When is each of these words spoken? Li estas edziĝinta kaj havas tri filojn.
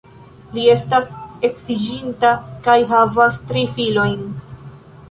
Li 0.53 0.63
estas 0.75 1.09
edziĝinta 1.49 2.33
kaj 2.69 2.79
havas 2.95 3.39
tri 3.53 3.69
filojn. 3.79 4.27